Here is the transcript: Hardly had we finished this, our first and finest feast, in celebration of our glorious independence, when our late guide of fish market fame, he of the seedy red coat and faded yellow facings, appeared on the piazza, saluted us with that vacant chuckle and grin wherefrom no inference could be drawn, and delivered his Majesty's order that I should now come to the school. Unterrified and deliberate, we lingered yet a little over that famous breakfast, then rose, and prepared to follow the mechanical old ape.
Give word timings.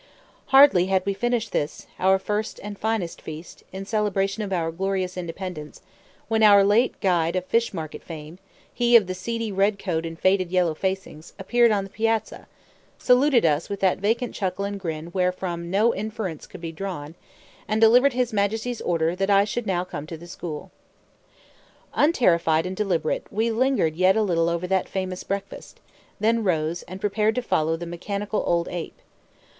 Hardly 0.47 0.87
had 0.87 1.05
we 1.05 1.13
finished 1.13 1.51
this, 1.51 1.85
our 1.99 2.17
first 2.17 2.59
and 2.63 2.75
finest 2.79 3.21
feast, 3.21 3.63
in 3.71 3.85
celebration 3.85 4.41
of 4.41 4.51
our 4.51 4.71
glorious 4.71 5.15
independence, 5.15 5.79
when 6.27 6.41
our 6.41 6.63
late 6.63 6.99
guide 7.01 7.35
of 7.35 7.45
fish 7.45 7.71
market 7.71 8.01
fame, 8.03 8.39
he 8.73 8.95
of 8.95 9.05
the 9.05 9.13
seedy 9.13 9.51
red 9.51 9.77
coat 9.77 10.03
and 10.03 10.17
faded 10.19 10.49
yellow 10.49 10.73
facings, 10.73 11.33
appeared 11.37 11.69
on 11.69 11.83
the 11.83 11.89
piazza, 11.91 12.47
saluted 12.97 13.45
us 13.45 13.69
with 13.69 13.79
that 13.81 13.99
vacant 13.99 14.33
chuckle 14.33 14.65
and 14.65 14.79
grin 14.79 15.11
wherefrom 15.13 15.69
no 15.69 15.93
inference 15.93 16.47
could 16.47 16.61
be 16.61 16.71
drawn, 16.71 17.13
and 17.67 17.79
delivered 17.79 18.13
his 18.13 18.33
Majesty's 18.33 18.81
order 18.81 19.15
that 19.15 19.29
I 19.29 19.43
should 19.43 19.67
now 19.67 19.83
come 19.83 20.07
to 20.07 20.17
the 20.17 20.25
school. 20.25 20.71
Unterrified 21.93 22.65
and 22.65 22.75
deliberate, 22.75 23.27
we 23.29 23.51
lingered 23.51 23.95
yet 23.95 24.17
a 24.17 24.23
little 24.23 24.49
over 24.49 24.65
that 24.65 24.89
famous 24.89 25.23
breakfast, 25.23 25.79
then 26.19 26.43
rose, 26.43 26.81
and 26.87 26.99
prepared 26.99 27.35
to 27.35 27.43
follow 27.43 27.77
the 27.77 27.85
mechanical 27.85 28.43
old 28.47 28.67
ape. 28.67 28.99